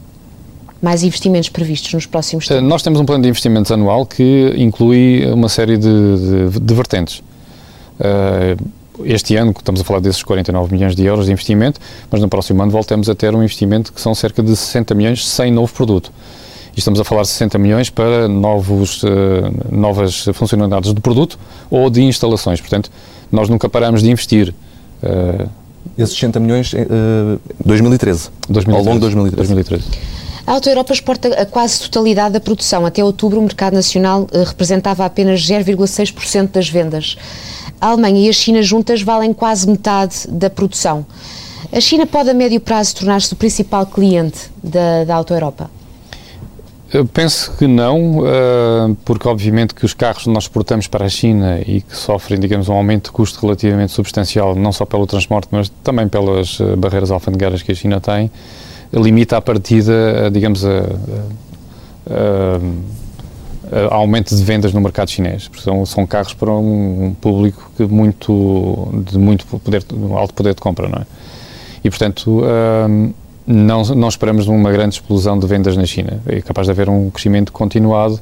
[0.81, 2.65] Mais investimentos previstos nos próximos tempos?
[2.65, 7.23] Nós temos um plano de investimentos anual que inclui uma série de, de, de vertentes.
[7.99, 8.71] Uh,
[9.05, 12.63] este ano estamos a falar desses 49 milhões de euros de investimento, mas no próximo
[12.63, 16.13] ano voltamos a ter um investimento que são cerca de 60 milhões sem novo produto.
[16.75, 19.09] E estamos a falar de 60 milhões para novos, uh,
[19.71, 21.39] novas funcionalidades do produto
[21.71, 22.61] ou de instalações.
[22.61, 22.91] Portanto,
[23.31, 24.55] nós nunca paramos de investir.
[25.97, 29.55] Esses 60 milhões, uh, 2013, 2013, ao longo de 2013.
[29.55, 30.30] 2013.
[30.47, 32.87] A Auto Europa exporta a quase totalidade da produção.
[32.87, 37.17] Até outubro, o mercado nacional uh, representava apenas 0,6% das vendas.
[37.81, 41.07] A Alemanha e a China juntas valem quase metade da produção.
[41.73, 45.71] A China pode, a médio prazo, tornar-se o principal cliente da, da Auto Europa?
[46.93, 51.09] Eu penso que não, eh, porque obviamente que os carros que nós exportamos para a
[51.09, 55.47] China e que sofrem, digamos, um aumento de custo relativamente substancial, não só pelo transporte,
[55.53, 58.29] mas também pelas eh, barreiras alfandegárias que a China tem,
[58.93, 60.81] limita a partida, digamos, a,
[62.11, 62.61] a,
[63.91, 65.51] a, aumento de vendas no mercado chinês.
[65.59, 69.85] São, são carros para um público que muito, de muito poder,
[70.17, 71.07] alto poder de compra, não é?
[71.83, 72.43] E, portanto,
[73.47, 76.23] não, não esperamos uma grande explosão de vendas na China.
[76.27, 78.21] É capaz de haver um crescimento continuado,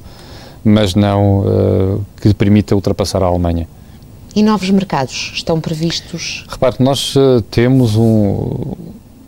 [0.63, 3.67] mas não uh, que permita ultrapassar a Alemanha.
[4.35, 6.45] E novos mercados estão previstos?
[6.49, 8.73] Repare que nós uh, temos um,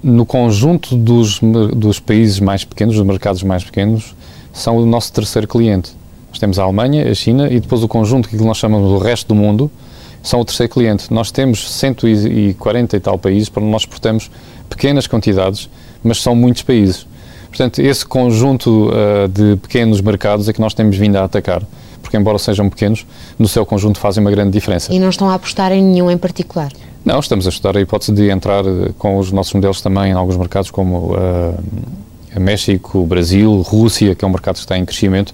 [0.03, 1.39] no conjunto dos,
[1.75, 4.15] dos países mais pequenos, dos mercados mais pequenos,
[4.53, 5.91] são o nosso terceiro cliente.
[6.29, 9.27] Nós temos a Alemanha, a China e depois o conjunto que nós chamamos do resto
[9.27, 9.69] do mundo
[10.23, 11.11] são o terceiro cliente.
[11.13, 14.31] Nós temos 140 e tal países para onde nós exportamos
[14.69, 15.69] pequenas quantidades,
[16.03, 17.05] mas são muitos países.
[17.49, 21.61] Portanto, esse conjunto uh, de pequenos mercados é que nós temos vindo a atacar,
[22.01, 23.05] porque embora sejam pequenos,
[23.37, 24.93] no seu conjunto fazem uma grande diferença.
[24.93, 26.71] E não estão a apostar em nenhum em particular?
[27.03, 30.13] Não, estamos a estudar a hipótese de entrar eh, com os nossos modelos também em
[30.13, 35.33] alguns mercados como uh, México, Brasil, Rússia, que é um mercado que está em crescimento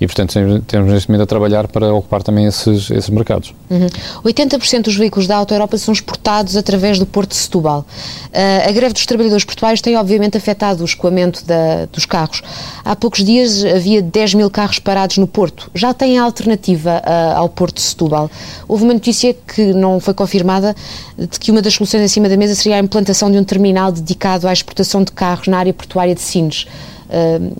[0.00, 0.34] e, portanto,
[0.66, 3.54] temos neste momento a trabalhar para ocupar também esses, esses mercados.
[3.70, 3.86] Uhum.
[4.24, 7.80] 80% dos veículos da Auto Europa são exportados através do Porto de Setúbal.
[7.80, 12.42] Uh, a greve dos trabalhadores portuários tem, obviamente, afetado o escoamento da, dos carros.
[12.84, 15.70] Há poucos dias havia 10 mil carros parados no Porto.
[15.74, 18.30] Já tem a alternativa uh, ao Porto de Setúbal.
[18.68, 20.74] Houve uma notícia que não foi confirmada
[21.18, 23.90] de que uma das soluções em cima da mesa seria a implantação de um terminal
[23.90, 26.66] dedicado à exportação de carros na área portuária de Sines.
[27.08, 27.56] Uh,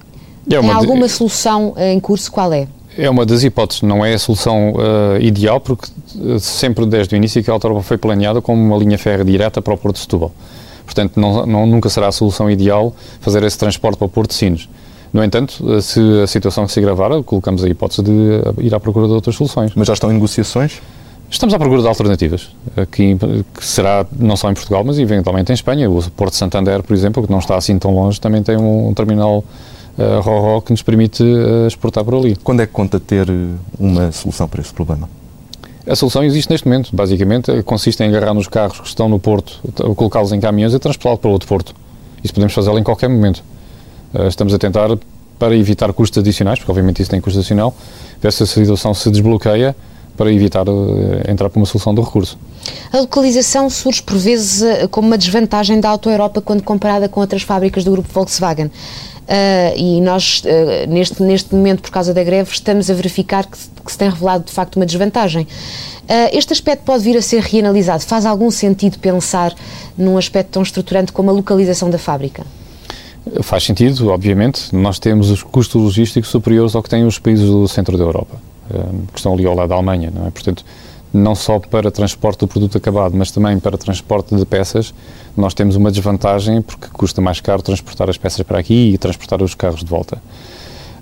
[0.54, 2.30] é tem alguma solução em curso?
[2.30, 2.68] Qual é?
[2.98, 7.16] É uma das hipóteses, não é a solução uh, ideal, porque uh, sempre desde o
[7.16, 10.00] início que a Autoropa foi planeada como uma linha férrea direta para o Porto de
[10.02, 10.32] Setúbal.
[10.84, 14.36] Portanto, não, não, nunca será a solução ideal fazer esse transporte para o Porto de
[14.36, 14.68] Sines.
[15.12, 18.10] No entanto, se a situação se agravar, colocamos a hipótese de
[18.60, 19.72] ir à procura de outras soluções.
[19.74, 20.80] Mas já estão em negociações?
[21.28, 22.50] Estamos à procura de alternativas,
[22.92, 25.90] que, que, será não só em Portugal, mas eventualmente em Espanha.
[25.90, 28.88] O Porto de Santander, por exemplo, que não está assim tão longe, também tem um,
[28.88, 29.44] um terminal
[29.98, 32.36] uh, RORO que nos permite uh, exportar por ali.
[32.36, 33.32] Quando é que conta ter eh,
[33.78, 35.08] uma solução para esse problema?
[35.88, 36.94] A solução existe neste momento.
[36.94, 39.60] Basicamente, consiste em agarrar nos carros que estão no porto,
[39.94, 41.74] colocá-los em caminhões e transportá-los para outro porto.
[42.24, 43.42] Isso podemos fazê-lo em qualquer momento.
[44.12, 44.88] Uh, estamos a tentar,
[45.38, 47.74] para evitar custos adicionais, porque obviamente isso tem custo adicional,
[48.20, 49.76] ver se a situação se desbloqueia
[50.16, 52.36] para evitar uh, entrar para uma solução de recurso.
[52.92, 57.42] A localização surge por vezes como uma desvantagem da Auto Europa quando comparada com outras
[57.42, 58.72] fábricas do grupo Volkswagen.
[59.26, 63.58] Uh, e nós, uh, neste, neste momento, por causa da greve, estamos a verificar que,
[63.84, 65.42] que se tem revelado de facto uma desvantagem.
[66.04, 68.04] Uh, este aspecto pode vir a ser reanalisado.
[68.04, 69.52] Faz algum sentido pensar
[69.98, 72.46] num aspecto tão estruturante como a localização da fábrica?
[73.42, 74.74] Faz sentido, obviamente.
[74.74, 78.36] Nós temos os custos logísticos superiores ao que têm os países do centro da Europa,
[79.12, 80.30] que estão ali ao lado da Alemanha, não é?
[80.30, 80.64] Portanto,
[81.16, 84.94] não só para transporte do produto acabado, mas também para transporte de peças,
[85.36, 89.42] nós temos uma desvantagem porque custa mais caro transportar as peças para aqui e transportar
[89.42, 90.20] os carros de volta.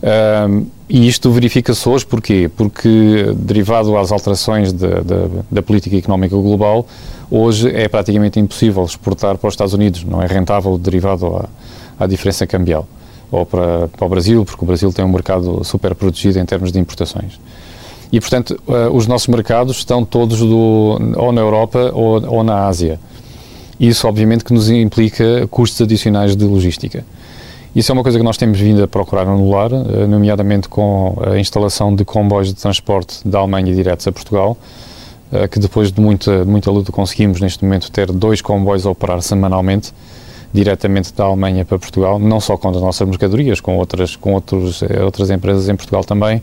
[0.05, 2.51] Um, e isto verifica-se hoje porquê?
[2.55, 6.87] Porque, derivado às alterações de, de, da política económica global,
[7.31, 11.49] hoje é praticamente impossível exportar para os Estados Unidos, não é rentável derivado à,
[11.99, 12.87] à diferença cambial.
[13.31, 16.71] Ou para, para o Brasil, porque o Brasil tem um mercado super protegido em termos
[16.71, 17.41] de importações.
[18.15, 22.69] E, portanto, uh, os nossos mercados estão todos do, ou na Europa ou, ou na
[22.69, 23.01] Ásia.
[23.81, 27.05] Isso, obviamente, que nos implica custos adicionais de logística.
[27.75, 31.41] Isso é uma coisa que nós temos vindo a procurar anular, uh, nomeadamente com a
[31.41, 34.57] instalação de comboios de transporte da Alemanha diretos a Portugal,
[35.33, 39.21] uh, que depois de muita, muita luta conseguimos, neste momento, ter dois comboios a operar
[39.23, 39.93] semanalmente,
[40.53, 44.85] diretamente da Alemanha para Portugal, não só com as nossas mercadorias, com outras, com outros,
[45.05, 46.41] outras empresas em Portugal também,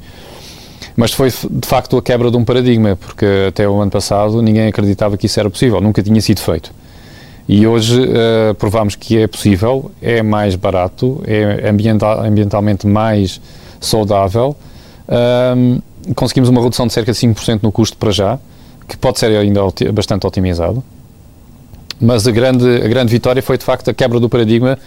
[0.95, 4.67] mas foi de facto a quebra de um paradigma, porque até o ano passado ninguém
[4.67, 6.73] acreditava que isso era possível, nunca tinha sido feito.
[7.47, 13.41] E hoje uh, provamos que é possível, é mais barato, é ambiental, ambientalmente mais
[13.79, 14.55] saudável.
[15.57, 15.81] Um,
[16.15, 18.39] conseguimos uma redução de cerca de 5% no custo para já,
[18.87, 19.61] que pode ser ainda
[19.93, 20.83] bastante otimizado.
[22.01, 24.77] Mas a grande, a grande vitória foi de facto a quebra do paradigma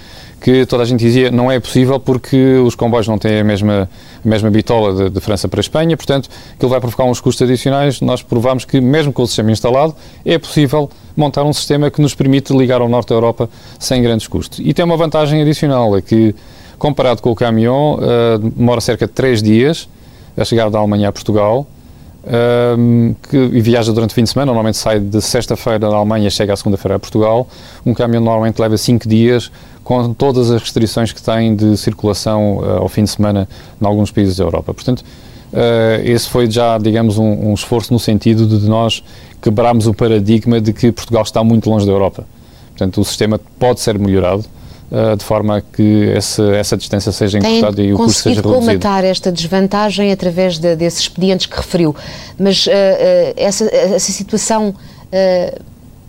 [0.40, 3.88] que toda a gente dizia não é possível porque os comboios não têm a mesma,
[4.22, 7.48] a mesma bitola de, de França para a Espanha, portanto, aquilo vai provocar uns custos
[7.48, 8.00] adicionais.
[8.00, 12.14] Nós provamos que, mesmo com o sistema instalado, é possível montar um sistema que nos
[12.14, 13.48] permite ligar ao norte da Europa
[13.78, 14.58] sem grandes custos.
[14.62, 16.34] E tem uma vantagem adicional, é que,
[16.78, 19.88] comparado com o caminhão, uh, demora cerca de 3 dias
[20.36, 21.66] a chegar da Alemanha a Portugal,
[22.26, 26.52] um, que, viaja durante o fim de semana, normalmente sai de sexta-feira da Alemanha chega
[26.52, 27.46] à segunda-feira a Portugal.
[27.84, 29.50] Um caminhão normalmente leva 5 dias,
[29.82, 33.46] com todas as restrições que tem de circulação uh, ao fim de semana
[33.80, 34.72] em alguns países da Europa.
[34.72, 39.04] Portanto, uh, esse foi já, digamos, um, um, esforço no sentido de nós
[39.42, 42.26] quebrarmos o paradigma de que Portugal está muito longe da Europa.
[42.70, 44.44] Portanto, o sistema pode ser melhorado.
[44.90, 48.60] Uh, de forma a que essa, essa distância seja encurtada e o custo seja reduzido.
[48.60, 51.96] colmatar esta desvantagem através de, desses expedientes que referiu,
[52.38, 52.72] mas uh, uh,
[53.34, 54.74] essa, essa situação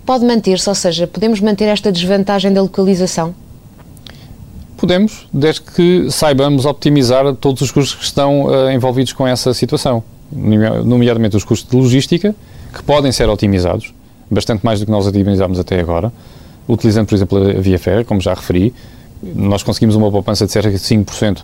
[0.06, 3.36] pode manter-se, ou seja, podemos manter esta desvantagem da localização?
[4.78, 11.38] Podemos, desde que saibamos optimizar todos os custos que estão envolvidos com essa situação, nomeadamente
[11.38, 12.36] os custos de logística,
[12.74, 13.94] que podem ser otimizados,
[14.30, 16.12] bastante mais do que nós otimizámos até agora,
[16.68, 18.74] utilizando, por exemplo, a via férrea, como já referi,
[19.22, 21.44] nós conseguimos uma poupança de cerca de 5%,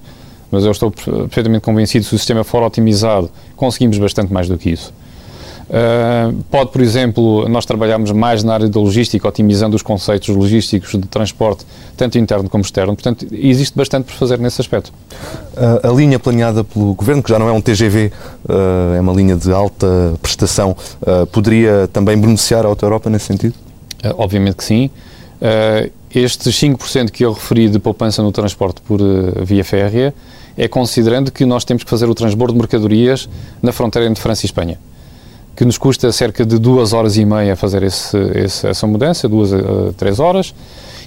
[0.52, 4.58] mas eu estou perfeitamente convencido que se o sistema for otimizado, conseguimos bastante mais do
[4.58, 4.94] que isso.
[5.72, 10.92] Uh, pode, por exemplo, nós trabalharmos mais na área da logística, otimizando os conceitos logísticos
[10.92, 12.94] de transporte, tanto interno como externo.
[12.94, 14.92] Portanto, existe bastante por fazer nesse aspecto.
[15.54, 18.12] Uh, a linha planeada pelo Governo, que já não é um TGV,
[18.50, 20.76] uh, é uma linha de alta prestação,
[21.32, 23.54] poderia também beneficiar a Auto Europa nesse sentido?
[24.18, 24.90] obviamente que sim.
[26.14, 29.00] Estes 5% que eu referi de poupança no transporte por
[29.44, 30.14] via férrea
[30.58, 33.30] é considerando que nós temos que fazer o transbordo de mercadorias
[33.62, 34.78] na fronteira entre França e Espanha,
[35.56, 39.54] que nos custa cerca de duas horas e meia fazer esse, esse, essa mudança, duas
[39.54, 40.54] a três horas,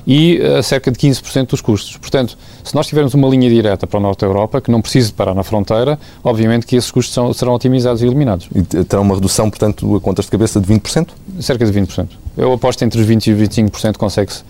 [0.06, 1.96] e a cerca de 15% dos custos.
[1.96, 5.12] Portanto, se nós tivermos uma linha direta para o Norte da Europa, que não precise
[5.12, 8.48] parar na fronteira, obviamente que esses custos são, serão otimizados e eliminados.
[8.54, 11.08] E terá uma redução, portanto, a contas de cabeça de 20%?
[11.40, 12.08] Cerca de 20%.
[12.36, 14.42] Eu aposto entre os 20% e os 25% consegue-se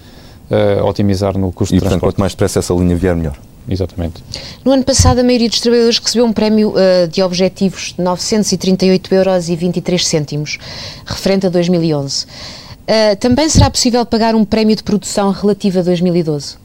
[0.51, 1.85] uh, otimizar no custo e, de transporte.
[1.85, 3.39] E, portanto, quanto mais depressa essa linha vier, melhor.
[3.69, 4.23] Exatamente.
[4.65, 9.15] No ano passado, a maioria dos trabalhadores recebeu um prémio uh, de objetivos de 938
[9.15, 10.59] euros e 23 cêntimos,
[11.07, 12.25] referente a 2011.
[12.25, 16.57] Uh, também será possível pagar um prémio de produção relativo a 2012?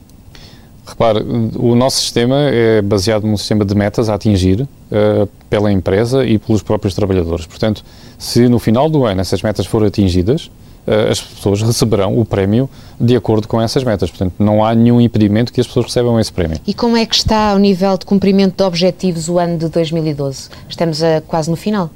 [0.86, 1.24] Repare,
[1.56, 6.38] o nosso sistema é baseado num sistema de metas a atingir uh, pela empresa e
[6.38, 7.46] pelos próprios trabalhadores.
[7.46, 7.86] Portanto,
[8.18, 10.69] se no final do ano essas metas forem atingidas, uh,
[11.12, 14.10] as pessoas receberão o prémio de acordo com essas metas.
[14.10, 16.58] Portanto, não há nenhum impedimento que as pessoas recebam esse prémio.
[16.66, 20.50] E como é que está ao nível de cumprimento de objetivos o ano de 2012?
[20.68, 21.90] Estamos a, quase no final.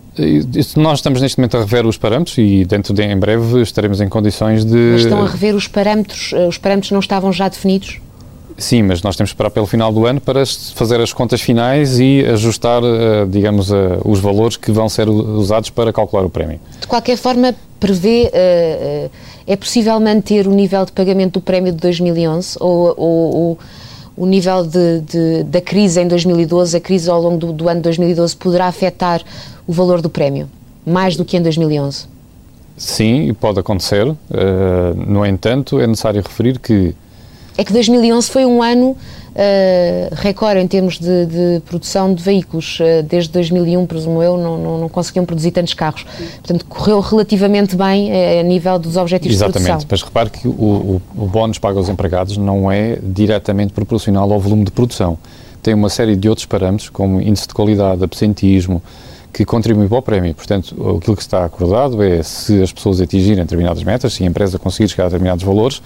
[0.78, 4.08] Nós estamos neste momento a rever os parâmetros e dentro de em breve estaremos em
[4.08, 4.92] condições de...
[4.92, 8.00] Mas estão a rever os parâmetros, eh, os parâmetros não estavam já definidos?
[8.58, 10.44] Sim, mas nós temos que esperar pelo final do ano para
[10.76, 15.70] fazer as contas finais e ajustar, eh, digamos, eh, os valores que vão ser usados
[15.70, 16.60] para calcular o prémio.
[16.80, 18.32] De qualquer forma, prevê,
[19.46, 23.60] é possível manter o nível de pagamento do prémio de 2011 ou, ou, ou
[24.16, 27.80] o nível de, de, da crise em 2012, a crise ao longo do, do ano
[27.80, 29.22] de 2012 poderá afetar
[29.66, 30.50] o valor do prémio,
[30.86, 32.06] mais do que em 2011?
[32.78, 34.08] Sim, pode acontecer.
[34.08, 34.16] Uh,
[34.96, 36.96] no entanto, é necessário referir que.
[37.58, 38.90] É que 2011 foi um ano
[39.34, 42.80] uh, recorde em termos de, de produção de veículos.
[42.80, 46.04] Uh, desde 2001, presumo eu, não, não, não, conseguiam produzir tantos carros.
[46.04, 49.88] Portanto, correu relativamente bem a nível dos objetivos Exatamente, de produção.
[49.90, 54.40] mas repare que o, o, o bónus pago aos empregados não é diretamente proporcional ao
[54.40, 55.18] volume de produção.
[55.62, 58.82] Tem uma série de outros parâmetros, como índice de qualidade, absentismo,
[59.34, 60.36] que contribui para o prémio.
[60.36, 64.60] Portanto, aquilo que está acordado é se as pessoas atingirem determinadas metas, se a empresa
[64.60, 65.82] conseguir chegar a determinados valores,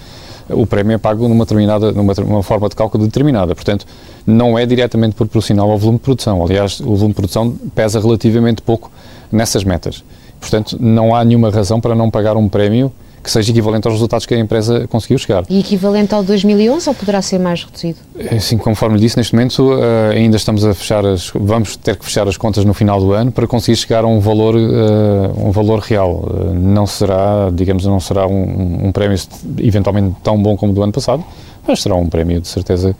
[0.50, 3.56] o prémio é pago numa determinada, numa, numa forma de cálculo determinada.
[3.56, 3.86] Portanto,
[4.26, 6.44] não é diretamente proporcional ao volume de produção.
[6.44, 8.92] Aliás, o volume de produção pesa relativamente pouco
[9.32, 10.04] nessas metas.
[10.40, 12.92] Portanto, não há nenhuma razão para não pagar um prémio
[13.28, 15.44] que seja equivalente aos resultados que a empresa conseguiu chegar.
[15.50, 17.98] E equivalente ao 2011 ou poderá ser mais reduzido?
[18.32, 22.06] Assim, conforme lhe disse, neste momento uh, ainda estamos a fechar as, vamos ter que
[22.06, 25.52] fechar as contas no final do ano para conseguir chegar a um valor, uh, um
[25.52, 26.24] valor real.
[26.24, 29.20] Uh, não será, digamos, não será um, um, prémio
[29.60, 31.22] eventualmente tão bom como o do ano passado,
[31.68, 32.96] mas será um prémio de certeza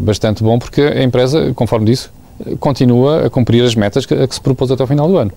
[0.00, 2.08] bastante bom porque a empresa, conforme disse,
[2.58, 5.32] continua a cumprir as metas que, a que se propôs até o final do ano.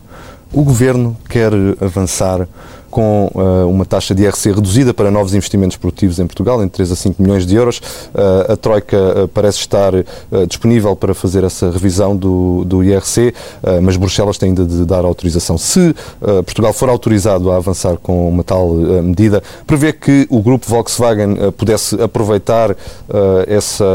[0.53, 2.47] O Governo quer avançar
[2.91, 6.91] com uh, uma taxa de IRC reduzida para novos investimentos produtivos em Portugal, entre 3
[6.91, 7.79] a 5 milhões de euros.
[8.13, 9.93] Uh, a Troika uh, parece estar
[10.47, 13.33] disponível para fazer essa revisão do, do IRC,
[13.81, 15.57] mas Bruxelas tem ainda de dar autorização.
[15.57, 15.95] Se
[16.45, 22.01] Portugal for autorizado a avançar com uma tal medida, prevê que o grupo Volkswagen pudesse
[22.01, 22.75] aproveitar
[23.47, 23.85] essa,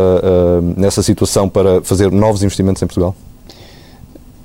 [0.83, 3.15] essa situação para fazer novos investimentos em Portugal?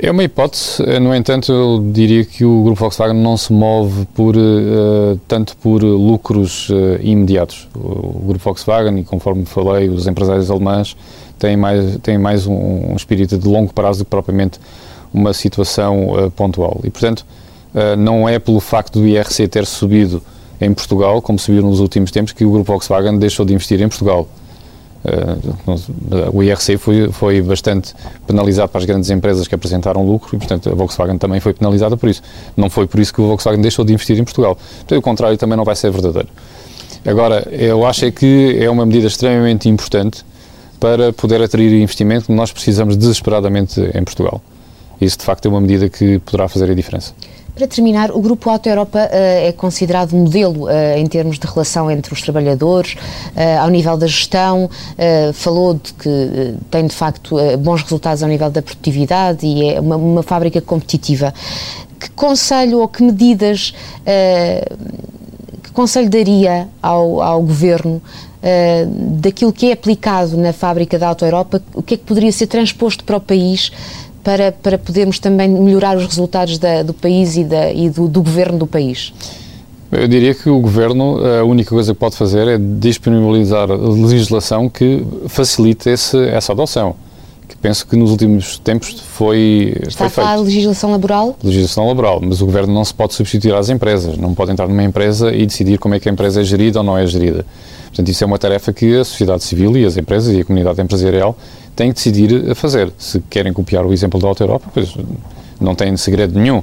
[0.04, 4.36] É uma hipótese, no entanto, eu diria que o grupo Volkswagen não se move por,
[4.36, 7.70] uh, tanto por lucros uh, imediatos.
[7.76, 10.98] O, o, grupo Volkswagen, e conforme falei, os empresários alemães
[11.38, 14.60] têm mais, têm mais um, um espírito de longo prazo do que propriamente
[15.14, 16.82] uma situação uh, pontual.
[16.84, 17.24] E, portanto,
[17.98, 20.22] não é pelo facto do IRC ter subido
[20.60, 23.88] em Portugal, como subiu nos últimos tempos, que o grupo Volkswagen deixou de investir em
[23.88, 24.28] Portugal.
[25.04, 27.94] Uh, o IRC foi, foi bastante
[28.28, 31.98] penalizado para as grandes empresas que apresentaram lucro e, portanto, a Volkswagen também foi penalizada
[31.98, 32.22] por isso.
[32.56, 34.56] Não foi por isso que o Volkswagen deixou de investir em Portugal.
[34.56, 36.30] Portanto, o contrário também não vai ser verdadeiro.
[37.06, 40.24] Agora, eu acho é que é uma medida extremamente importante
[40.80, 44.42] para poder atrair investimento que nós precisamos desesperadamente em Portugal.
[45.00, 47.14] Isso, de facto, é uma medida que poderá fazer a diferença.
[47.54, 51.92] Para terminar, o Grupo Auto Europa uh, é considerado modelo uh, em termos de relação
[51.92, 54.70] entre os trabalhadores, uh, ao nível da gestão,
[55.34, 59.98] falou de que tem de facto bons resultados ao nível da produtividade e é uma,
[59.98, 61.34] uma fábrica competitiva.
[62.00, 63.74] Que conselho ou que medidas,
[65.64, 68.02] que conselho daria ao, ao Governo
[69.20, 72.48] daquilo que é aplicado na fábrica da Auto Europa, o que é que poderia ser
[72.48, 73.72] transposto para o país
[74.24, 78.22] para, para podermos também melhorar os resultados da, do país e, da, e do, do
[78.22, 79.14] governo do país?
[79.92, 85.06] Eu diria que o Governo, a única coisa que pode fazer é disponibilizar legislação que
[85.28, 86.96] facilite esse, essa adoção.
[87.46, 89.74] Que penso que nos últimos tempos foi.
[89.82, 91.36] Está foi a falar de legislação laboral?
[91.44, 94.18] Legislação laboral, mas o Governo não se pode substituir às empresas.
[94.18, 96.86] Não pode entrar numa empresa e decidir como é que a empresa é gerida ou
[96.86, 97.46] não é gerida.
[97.88, 100.82] Portanto, isso é uma tarefa que a sociedade civil e as empresas e a comunidade
[100.82, 101.38] empresarial
[101.76, 102.92] têm que decidir a fazer.
[102.98, 104.96] Se querem copiar o exemplo da Alta Europa, pois
[105.60, 106.62] não têm segredo nenhum.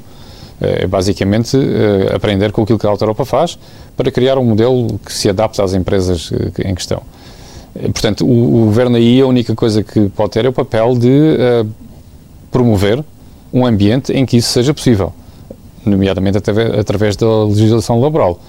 [0.60, 3.58] É basicamente é, aprender com aquilo que a Alta Europa faz
[3.96, 6.32] para criar um modelo que se adapte às empresas
[6.64, 7.02] em questão.
[7.92, 11.08] Portanto, o, o governo aí a única coisa que pode ter é o papel de
[11.08, 11.68] uh,
[12.50, 13.04] promover
[13.52, 15.12] um ambiente em que isso seja possível,
[15.84, 18.40] nomeadamente através, através da legislação laboral.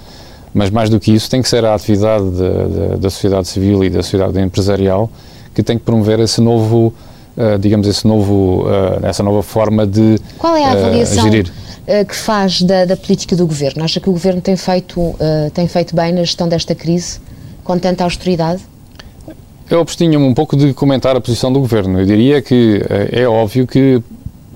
[0.52, 3.84] Mas mais do que isso, tem que ser a atividade de, de, da sociedade civil
[3.84, 5.08] e da sociedade empresarial
[5.54, 6.92] que tem que promover esse novo,
[7.36, 11.52] uh, digamos, esse novo, uh, essa nova forma de Qual é a avaliação gerir.
[12.08, 13.82] que faz da, da, política do governo?
[13.82, 15.16] Acha que o governo tem feito,
[15.52, 17.18] tem feito bem na gestão desta crise,
[17.64, 18.62] com tanta austeridade?
[19.68, 22.00] Eu abstinha-me um pouco de comentar a posição do governo.
[22.00, 22.80] Eu diria que
[23.10, 24.00] é óbvio que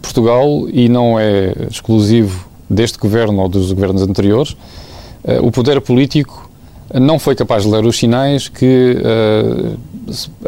[0.05, 4.57] Portugal, e não é exclusivo deste governo ou dos governos anteriores,
[5.25, 6.51] eh, o poder político
[6.93, 9.79] não foi capaz de ler os sinais que uh,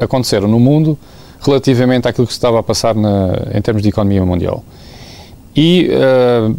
[0.01, 0.99] aconteceram no mundo
[1.41, 4.65] relativamente àquilo que se estava a passar na, em termos de economia mundial.
[5.55, 6.55] E uh,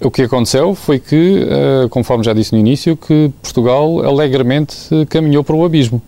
[0.00, 4.76] o que aconteceu foi que, uh, conforme já disse no início, que Portugal alegremente
[5.08, 6.02] caminhou para o abismo.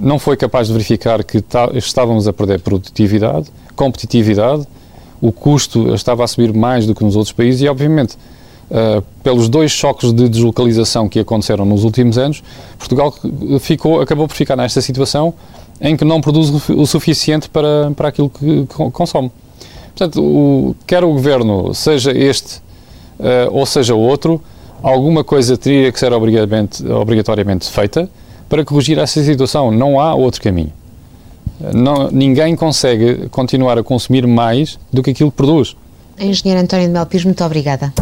[0.00, 1.42] não foi capaz de verificar que
[1.74, 4.66] estávamos a perder produtividade, competitividade,
[5.20, 8.18] o custo estava a subir mais do que nos outros países e, obviamente,
[8.70, 12.42] uh, pelos dois choques de deslocalização que aconteceram nos últimos anos,
[12.78, 13.14] Portugal
[13.60, 15.34] ficou, acabou por ficar nesta situação
[15.80, 19.30] em que não produz o suficiente para, para aquilo que consome.
[19.96, 22.62] Portanto, o, quer o governo seja este
[23.18, 24.40] uh, ou seja outro,
[24.82, 28.08] alguma coisa teria que ser obrigatoriamente, obrigatoriamente feita
[28.48, 29.70] para corrigir essa situação.
[29.70, 30.72] Não há outro caminho.
[31.72, 35.76] Não, ninguém consegue continuar a consumir mais do que aquilo que produz.
[36.18, 37.92] Engenheiro António de Melpires, muito obrigada.